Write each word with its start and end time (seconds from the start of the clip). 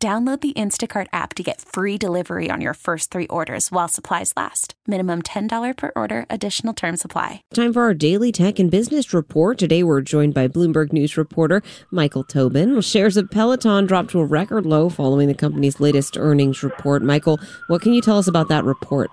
Download 0.00 0.40
the 0.40 0.52
Instacart 0.52 1.08
app 1.12 1.34
to 1.34 1.42
get 1.42 1.60
free 1.60 1.98
delivery 1.98 2.52
on 2.52 2.60
your 2.60 2.74
first 2.74 3.10
three 3.10 3.26
orders 3.26 3.72
while 3.72 3.88
supplies 3.88 4.32
last. 4.36 4.74
Minimum 4.86 5.22
$10 5.22 5.76
per 5.76 5.90
order, 5.96 6.24
additional 6.30 6.72
term 6.72 6.96
supply. 6.96 7.42
Time 7.52 7.72
for 7.72 7.82
our 7.82 7.94
daily 7.94 8.30
tech 8.30 8.60
and 8.60 8.70
business 8.70 9.12
report. 9.12 9.58
Today 9.58 9.82
we're 9.82 10.00
joined 10.00 10.34
by 10.34 10.46
Bloomberg 10.46 10.92
News 10.92 11.16
reporter 11.16 11.64
Michael 11.90 12.22
Tobin. 12.22 12.80
Shares 12.80 13.16
of 13.16 13.28
Peloton 13.28 13.86
dropped 13.86 14.10
to 14.10 14.20
a 14.20 14.24
record 14.24 14.64
low 14.66 14.88
following 14.88 15.26
the 15.26 15.34
company's 15.34 15.80
latest 15.80 16.16
earnings 16.16 16.62
report. 16.62 17.02
Michael, 17.02 17.40
what 17.66 17.82
can 17.82 17.92
you 17.92 18.00
tell 18.00 18.18
us 18.18 18.28
about 18.28 18.48
that 18.50 18.64
report? 18.64 19.10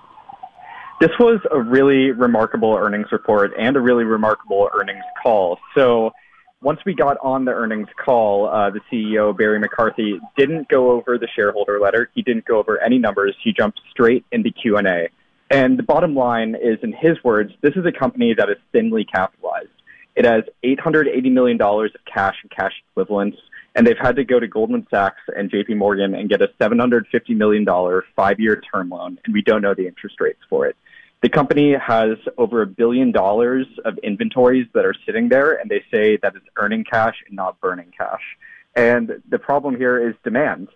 This 1.01 1.09
was 1.19 1.41
a 1.51 1.59
really 1.59 2.11
remarkable 2.11 2.75
earnings 2.75 3.07
report 3.11 3.53
and 3.57 3.75
a 3.75 3.81
really 3.81 4.03
remarkable 4.03 4.69
earnings 4.79 5.03
call. 5.23 5.57
So, 5.73 6.11
once 6.61 6.79
we 6.85 6.93
got 6.93 7.17
on 7.21 7.45
the 7.45 7.51
earnings 7.51 7.87
call, 8.03 8.47
uh, 8.47 8.69
the 8.69 8.79
CEO, 8.91 9.35
Barry 9.37 9.59
McCarthy, 9.59 10.19
didn't 10.37 10.67
go 10.67 10.91
over 10.91 11.17
the 11.17 11.27
shareholder 11.35 11.79
letter. 11.79 12.09
He 12.15 12.21
didn't 12.21 12.45
go 12.45 12.57
over 12.57 12.81
any 12.81 12.97
numbers. 12.97 13.35
He 13.43 13.53
jumped 13.53 13.79
straight 13.91 14.25
into 14.31 14.51
Q&A. 14.51 15.09
And 15.51 15.77
the 15.77 15.83
bottom 15.83 16.15
line 16.15 16.55
is, 16.55 16.79
in 16.81 16.91
his 16.91 17.23
words, 17.23 17.53
this 17.61 17.73
is 17.75 17.85
a 17.85 17.91
company 17.91 18.33
that 18.35 18.49
is 18.49 18.57
thinly 18.71 19.05
capitalized. 19.05 19.69
It 20.15 20.25
has 20.25 20.43
$880 20.63 21.31
million 21.31 21.61
of 21.61 21.89
cash 22.11 22.37
and 22.41 22.49
cash 22.49 22.73
equivalents, 22.91 23.37
and 23.75 23.85
they've 23.85 23.97
had 23.99 24.15
to 24.15 24.23
go 24.23 24.39
to 24.39 24.47
Goldman 24.47 24.87
Sachs 24.89 25.21
and 25.35 25.51
JP 25.51 25.77
Morgan 25.77 26.15
and 26.15 26.29
get 26.29 26.41
a 26.41 26.47
$750 26.59 27.03
million 27.35 27.65
five-year 28.15 28.61
term 28.73 28.89
loan, 28.89 29.19
and 29.25 29.33
we 29.33 29.41
don't 29.41 29.61
know 29.61 29.73
the 29.75 29.87
interest 29.87 30.15
rates 30.19 30.39
for 30.49 30.65
it. 30.65 30.75
The 31.25 31.29
company 31.29 31.73
has 31.73 32.19
over 32.37 32.61
a 32.61 32.67
billion 32.67 33.11
dollars 33.11 33.65
of 33.83 33.97
inventories 34.03 34.67
that 34.75 34.85
are 34.85 34.93
sitting 35.07 35.27
there, 35.27 35.55
and 35.55 35.71
they 35.71 35.83
say 35.91 36.17
that 36.17 36.35
it's 36.35 36.45
earning 36.55 36.83
cash 36.83 37.15
and 37.25 37.35
not 37.35 37.59
burning 37.59 37.91
cash. 37.97 38.21
And 38.75 39.23
the 39.27 39.39
problem 39.39 39.75
here 39.75 40.07
is 40.07 40.13
demand. 40.23 40.67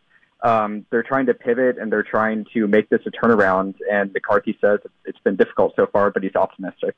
Um, 0.42 0.88
they're 0.90 1.04
trying 1.04 1.28
to 1.28 1.36
pivot 1.36 1.78
and 1.78 1.92
they're 1.92 2.02
trying 2.02 2.48
to 2.56 2.66
make 2.66 2.90
this 2.90 3.02
a 3.06 3.12
turnaround. 3.12 3.76
And 3.92 4.12
McCarthy 4.12 4.58
says 4.60 4.80
it's 5.06 5.20
been 5.20 5.36
difficult 5.36 5.76
so 5.76 5.86
far, 5.86 6.10
but 6.10 6.24
he's 6.24 6.36
optimistic. 6.36 6.96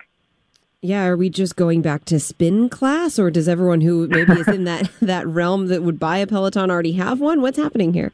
Yeah, 0.81 1.03
are 1.03 1.17
we 1.17 1.29
just 1.29 1.57
going 1.57 1.81
back 1.81 2.05
to 2.05 2.21
spin 2.21 2.69
class, 2.69 3.19
or 3.19 3.29
does 3.29 3.49
everyone 3.49 3.81
who 3.81 4.07
maybe 4.07 4.31
is 4.31 4.47
in 4.47 4.63
that 4.71 4.89
that 5.01 5.27
realm 5.27 5.67
that 5.67 5.83
would 5.83 5.99
buy 5.99 6.19
a 6.19 6.25
Peloton 6.25 6.71
already 6.71 6.93
have 6.93 7.19
one? 7.19 7.41
What's 7.41 7.57
happening 7.57 7.93
here? 7.93 8.13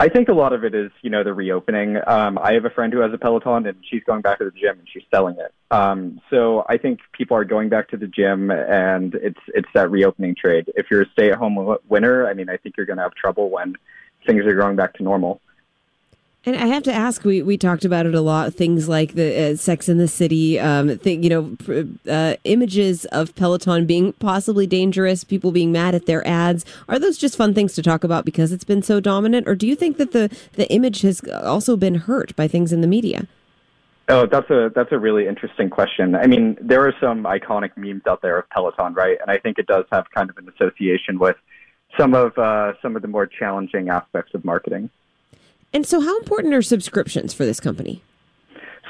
I 0.00 0.08
think 0.08 0.30
a 0.30 0.32
lot 0.32 0.54
of 0.54 0.64
it 0.64 0.74
is, 0.74 0.90
you 1.02 1.10
know, 1.10 1.22
the 1.22 1.34
reopening. 1.34 1.98
Um, 2.06 2.38
I 2.38 2.54
have 2.54 2.64
a 2.64 2.70
friend 2.70 2.90
who 2.90 3.00
has 3.00 3.12
a 3.12 3.18
Peloton 3.18 3.66
and 3.66 3.76
she's 3.88 4.02
going 4.04 4.22
back 4.22 4.38
to 4.38 4.46
the 4.46 4.50
gym 4.50 4.78
and 4.78 4.88
she's 4.90 5.02
selling 5.12 5.36
it. 5.38 5.52
Um, 5.70 6.22
so 6.30 6.64
I 6.70 6.78
think 6.78 7.00
people 7.12 7.36
are 7.36 7.44
going 7.44 7.68
back 7.68 7.90
to 7.90 7.98
the 7.98 8.06
gym 8.06 8.50
and 8.50 9.14
it's 9.16 9.40
it's 9.48 9.68
that 9.74 9.90
reopening 9.90 10.34
trade. 10.34 10.72
If 10.74 10.86
you're 10.90 11.02
a 11.02 11.10
stay-at-home 11.12 11.76
winner, 11.90 12.26
I 12.26 12.32
mean, 12.32 12.48
I 12.48 12.56
think 12.56 12.78
you're 12.78 12.86
going 12.86 12.96
to 12.96 13.02
have 13.02 13.14
trouble 13.14 13.50
when 13.50 13.74
things 14.26 14.46
are 14.46 14.54
going 14.54 14.74
back 14.74 14.94
to 14.94 15.02
normal. 15.02 15.42
And 16.46 16.56
I 16.56 16.66
have 16.68 16.82
to 16.84 16.92
ask, 16.92 17.22
we, 17.22 17.42
we 17.42 17.58
talked 17.58 17.84
about 17.84 18.06
it 18.06 18.14
a 18.14 18.20
lot. 18.22 18.54
Things 18.54 18.88
like 18.88 19.12
the 19.14 19.52
uh, 19.52 19.56
Sex 19.56 19.90
in 19.90 19.98
the 19.98 20.08
City, 20.08 20.58
um, 20.58 20.96
thing, 20.96 21.22
you 21.22 21.28
know, 21.28 21.84
uh, 22.10 22.36
images 22.44 23.04
of 23.06 23.34
Peloton 23.34 23.84
being 23.84 24.14
possibly 24.14 24.66
dangerous, 24.66 25.22
people 25.22 25.52
being 25.52 25.70
mad 25.70 25.94
at 25.94 26.06
their 26.06 26.26
ads. 26.26 26.64
Are 26.88 26.98
those 26.98 27.18
just 27.18 27.36
fun 27.36 27.52
things 27.52 27.74
to 27.74 27.82
talk 27.82 28.04
about 28.04 28.24
because 28.24 28.52
it's 28.52 28.64
been 28.64 28.82
so 28.82 29.00
dominant, 29.00 29.46
or 29.46 29.54
do 29.54 29.66
you 29.66 29.76
think 29.76 29.98
that 29.98 30.12
the 30.12 30.34
the 30.54 30.66
image 30.72 31.02
has 31.02 31.20
also 31.42 31.76
been 31.76 31.96
hurt 31.96 32.34
by 32.36 32.48
things 32.48 32.72
in 32.72 32.80
the 32.80 32.86
media? 32.86 33.26
Oh, 34.08 34.24
that's 34.24 34.48
a 34.48 34.72
that's 34.74 34.92
a 34.92 34.98
really 34.98 35.28
interesting 35.28 35.68
question. 35.68 36.14
I 36.14 36.26
mean, 36.26 36.56
there 36.58 36.86
are 36.86 36.94
some 37.00 37.24
iconic 37.24 37.76
memes 37.76 38.02
out 38.08 38.22
there 38.22 38.38
of 38.38 38.48
Peloton, 38.48 38.94
right? 38.94 39.18
And 39.20 39.30
I 39.30 39.36
think 39.38 39.58
it 39.58 39.66
does 39.66 39.84
have 39.92 40.06
kind 40.10 40.30
of 40.30 40.38
an 40.38 40.48
association 40.48 41.18
with 41.18 41.36
some 41.98 42.14
of 42.14 42.36
uh, 42.38 42.72
some 42.80 42.96
of 42.96 43.02
the 43.02 43.08
more 43.08 43.26
challenging 43.26 43.90
aspects 43.90 44.32
of 44.32 44.42
marketing. 44.42 44.88
And 45.72 45.86
so, 45.86 46.00
how 46.00 46.18
important 46.18 46.54
are 46.54 46.62
subscriptions 46.62 47.32
for 47.32 47.44
this 47.44 47.60
company? 47.60 48.02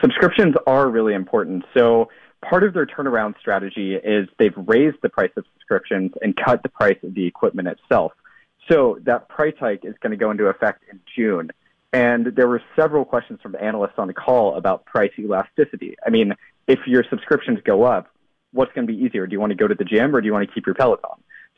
Subscriptions 0.01 0.55
are 0.67 0.89
really 0.89 1.15
important. 1.15 1.65
So, 1.75 2.09
part 2.43 2.65
of 2.65 2.73
their 2.73 2.87
turnaround 2.87 3.39
strategy 3.39 3.95
is 3.97 4.29
they've 4.39 4.57
raised 4.57 4.97
the 5.03 5.11
price 5.11 5.31
of 5.37 5.45
subscriptions 5.55 6.13
and 6.23 6.35
cut 6.37 6.63
the 6.63 6.71
price 6.71 6.99
of 7.03 7.15
the 7.15 7.27
equipment 7.27 7.69
itself. 7.69 8.13
So, 8.71 8.99
that 9.03 9.29
price 9.29 9.55
hike 9.61 9.85
is 9.85 9.95
going 10.01 10.13
to 10.13 10.17
go 10.17 10.31
into 10.31 10.47
effect 10.47 10.85
in 10.91 11.01
June. 11.15 11.51
And 11.93 12.27
there 12.37 12.49
were 12.49 12.63
several 12.77 13.05
questions 13.05 13.41
from 13.43 13.57
analysts 13.61 13.99
on 13.99 14.07
the 14.07 14.15
call 14.15 14.57
about 14.57 14.87
price 14.87 15.11
elasticity. 15.19 15.97
I 16.07 16.11
mean, 16.11 16.35
if 16.69 16.79
your 16.87 17.05
subscriptions 17.11 17.59
go 17.65 17.83
up, 17.83 18.07
what's 18.53 18.73
going 18.73 18.87
to 18.87 18.93
be 18.93 18.99
easier? 18.99 19.27
Do 19.27 19.33
you 19.33 19.41
want 19.41 19.51
to 19.51 19.57
go 19.57 19.67
to 19.67 19.75
the 19.75 19.85
gym 19.85 20.15
or 20.15 20.21
do 20.21 20.27
you 20.27 20.33
want 20.33 20.49
to 20.49 20.55
keep 20.55 20.67
your 20.67 20.75
Peloton? 20.75 21.11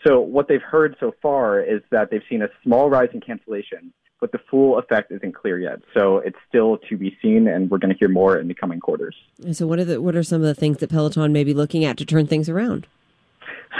So, 0.04 0.20
what 0.20 0.48
they've 0.48 0.62
heard 0.62 0.96
so 0.98 1.14
far 1.22 1.60
is 1.60 1.80
that 1.90 2.10
they've 2.10 2.22
seen 2.28 2.42
a 2.42 2.48
small 2.62 2.90
rise 2.90 3.10
in 3.12 3.20
cancellations 3.20 3.92
but 4.22 4.30
the 4.30 4.38
full 4.48 4.78
effect 4.78 5.10
isn't 5.10 5.34
clear 5.34 5.58
yet. 5.58 5.80
So 5.92 6.18
it's 6.18 6.38
still 6.48 6.78
to 6.88 6.96
be 6.96 7.18
seen, 7.20 7.48
and 7.48 7.68
we're 7.68 7.78
going 7.78 7.92
to 7.92 7.98
hear 7.98 8.08
more 8.08 8.38
in 8.38 8.46
the 8.46 8.54
coming 8.54 8.78
quarters. 8.78 9.16
so, 9.50 9.66
what 9.66 9.80
are 9.80 9.84
the 9.84 10.00
what 10.00 10.14
are 10.14 10.22
some 10.22 10.40
of 10.40 10.46
the 10.46 10.54
things 10.54 10.78
that 10.78 10.88
Peloton 10.88 11.32
may 11.32 11.42
be 11.42 11.52
looking 11.52 11.84
at 11.84 11.96
to 11.98 12.06
turn 12.06 12.28
things 12.28 12.48
around? 12.48 12.86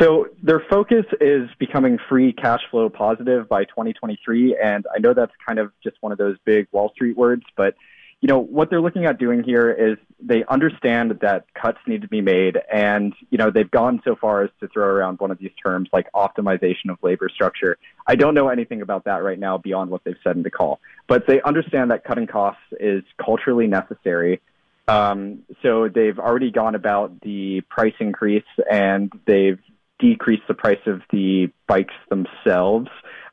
So 0.00 0.28
their 0.42 0.60
focus 0.68 1.04
is 1.20 1.48
becoming 1.58 1.98
free 2.08 2.32
cash 2.32 2.62
flow 2.70 2.88
positive 2.88 3.48
by 3.48 3.64
2023, 3.64 4.56
and 4.56 4.84
I 4.92 4.98
know 4.98 5.14
that's 5.14 5.32
kind 5.46 5.58
of 5.58 5.70
just 5.84 5.96
one 6.00 6.12
of 6.12 6.18
those 6.18 6.36
big 6.44 6.66
Wall 6.72 6.90
Street 6.94 7.16
words, 7.16 7.44
but 7.56 7.76
you 8.22 8.28
know, 8.28 8.38
what 8.38 8.70
they're 8.70 8.80
looking 8.80 9.04
at 9.04 9.18
doing 9.18 9.42
here 9.42 9.68
is 9.72 9.98
they 10.20 10.44
understand 10.48 11.18
that 11.22 11.44
cuts 11.60 11.78
need 11.88 12.02
to 12.02 12.08
be 12.08 12.20
made. 12.20 12.56
And, 12.72 13.12
you 13.30 13.36
know, 13.36 13.50
they've 13.50 13.70
gone 13.70 14.00
so 14.04 14.14
far 14.14 14.44
as 14.44 14.50
to 14.60 14.68
throw 14.68 14.86
around 14.86 15.18
one 15.18 15.32
of 15.32 15.38
these 15.38 15.50
terms 15.60 15.88
like 15.92 16.06
optimization 16.12 16.90
of 16.90 16.98
labor 17.02 17.28
structure. 17.28 17.78
I 18.06 18.14
don't 18.14 18.34
know 18.34 18.48
anything 18.48 18.80
about 18.80 19.04
that 19.06 19.24
right 19.24 19.38
now 19.38 19.58
beyond 19.58 19.90
what 19.90 20.04
they've 20.04 20.16
said 20.22 20.36
in 20.36 20.44
the 20.44 20.52
call, 20.52 20.78
but 21.08 21.26
they 21.26 21.42
understand 21.42 21.90
that 21.90 22.04
cutting 22.04 22.28
costs 22.28 22.62
is 22.78 23.02
culturally 23.22 23.66
necessary. 23.66 24.40
Um, 24.86 25.40
so 25.60 25.88
they've 25.92 26.18
already 26.18 26.52
gone 26.52 26.76
about 26.76 27.20
the 27.22 27.62
price 27.62 27.94
increase 27.98 28.44
and 28.70 29.12
they've 29.26 29.58
decreased 29.98 30.44
the 30.46 30.54
price 30.54 30.80
of 30.86 31.02
the 31.10 31.50
bikes 31.66 31.94
themselves. 32.08 32.88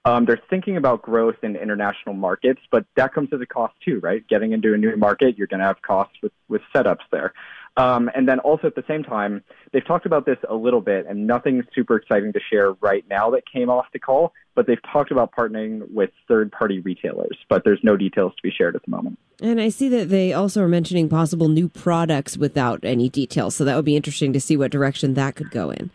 Um, 0.05 0.25
they're 0.25 0.41
thinking 0.49 0.77
about 0.77 1.01
growth 1.01 1.35
in 1.43 1.55
international 1.55 2.15
markets, 2.15 2.61
but 2.71 2.85
that 2.95 3.13
comes 3.13 3.29
at 3.33 3.41
a 3.41 3.45
cost 3.45 3.73
too, 3.83 3.99
right? 3.99 4.25
Getting 4.27 4.53
into 4.53 4.73
a 4.73 4.77
new 4.77 4.95
market, 4.95 5.37
you're 5.37 5.47
going 5.47 5.59
to 5.59 5.65
have 5.65 5.81
costs 5.81 6.15
with, 6.23 6.31
with 6.47 6.61
setups 6.73 7.03
there. 7.11 7.33
Um, 7.77 8.09
and 8.15 8.27
then 8.27 8.39
also 8.39 8.67
at 8.67 8.75
the 8.75 8.83
same 8.87 9.03
time, 9.03 9.43
they've 9.71 9.85
talked 9.85 10.05
about 10.05 10.25
this 10.25 10.37
a 10.49 10.55
little 10.55 10.81
bit, 10.81 11.05
and 11.07 11.27
nothing 11.27 11.63
super 11.73 11.95
exciting 11.95 12.33
to 12.33 12.39
share 12.51 12.73
right 12.81 13.05
now 13.09 13.29
that 13.31 13.43
came 13.45 13.69
off 13.69 13.85
the 13.93 13.99
call. 13.99 14.33
But 14.55 14.67
they've 14.67 14.81
talked 14.91 15.11
about 15.11 15.33
partnering 15.33 15.89
with 15.91 16.09
third-party 16.27 16.79
retailers, 16.79 17.37
but 17.47 17.63
there's 17.63 17.79
no 17.83 17.95
details 17.95 18.33
to 18.35 18.41
be 18.41 18.51
shared 18.51 18.75
at 18.75 18.83
the 18.83 18.91
moment. 18.91 19.17
And 19.41 19.61
I 19.61 19.69
see 19.69 19.87
that 19.89 20.09
they 20.09 20.33
also 20.33 20.61
are 20.63 20.67
mentioning 20.67 21.07
possible 21.07 21.47
new 21.47 21.69
products 21.69 22.37
without 22.37 22.83
any 22.83 23.07
details, 23.07 23.55
so 23.55 23.63
that 23.63 23.75
would 23.75 23.85
be 23.85 23.95
interesting 23.95 24.33
to 24.33 24.41
see 24.41 24.57
what 24.57 24.71
direction 24.71 25.13
that 25.13 25.35
could 25.35 25.51
go 25.51 25.69
in. 25.69 25.91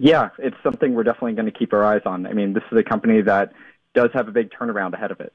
Yeah, 0.00 0.30
it's 0.38 0.56
something 0.62 0.94
we're 0.94 1.02
definitely 1.02 1.34
going 1.34 1.46
to 1.46 1.58
keep 1.58 1.72
our 1.72 1.84
eyes 1.84 2.02
on. 2.06 2.26
I 2.26 2.32
mean, 2.32 2.52
this 2.52 2.62
is 2.70 2.78
a 2.78 2.82
company 2.82 3.20
that 3.22 3.52
does 3.94 4.10
have 4.14 4.28
a 4.28 4.32
big 4.32 4.50
turnaround 4.50 4.94
ahead 4.94 5.10
of 5.10 5.20
it. 5.20 5.32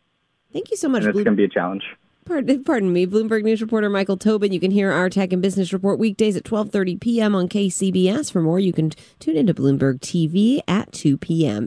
Thank 0.51 0.71
you 0.71 0.77
so 0.77 0.87
much. 0.87 1.03
And 1.03 1.09
it's 1.09 1.23
going 1.23 1.25
to 1.25 1.31
be 1.31 1.43
a 1.43 1.49
challenge. 1.49 1.83
Pardon, 2.25 2.63
pardon, 2.63 2.93
me, 2.93 3.05
Bloomberg 3.05 3.43
News 3.43 3.61
reporter 3.61 3.89
Michael 3.89 4.15
Tobin. 4.15 4.53
You 4.53 4.59
can 4.59 4.71
hear 4.71 4.91
our 4.91 5.09
tech 5.09 5.33
and 5.33 5.41
business 5.41 5.73
report 5.73 5.99
weekdays 5.99 6.37
at 6.37 6.43
12:30 6.43 7.01
p.m. 7.01 7.35
on 7.35 7.49
KCBS. 7.49 8.31
For 8.31 8.41
more, 8.41 8.59
you 8.59 8.71
can 8.71 8.91
tune 9.19 9.35
into 9.35 9.53
Bloomberg 9.53 9.99
TV 9.99 10.61
at 10.65 10.91
2 10.93 11.17
p.m. 11.17 11.65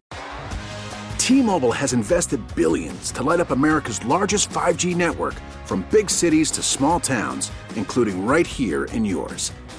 T-Mobile 1.19 1.73
has 1.73 1.93
invested 1.93 2.41
billions 2.55 3.11
to 3.11 3.23
light 3.23 3.41
up 3.41 3.50
America's 3.50 4.03
largest 4.06 4.49
5G 4.50 4.94
network, 4.97 5.35
from 5.67 5.85
big 5.91 6.09
cities 6.09 6.50
to 6.53 6.62
small 6.62 7.00
towns, 7.00 7.50
including 7.75 8.25
right 8.25 8.47
here 8.47 8.85
in 8.85 9.05
yours. 9.05 9.53